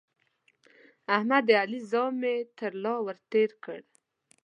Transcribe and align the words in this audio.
احمد 1.15 1.43
د 1.47 1.51
علي 1.61 1.79
زامې 1.91 2.35
تر 2.57 2.71
له 2.83 2.91
ور 3.05 3.17
تېرې 3.31 3.55
کړې. 3.63 3.81